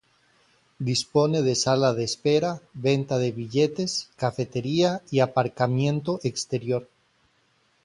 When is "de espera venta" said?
1.93-3.19